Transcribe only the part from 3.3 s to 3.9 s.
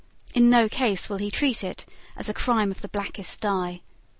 dye.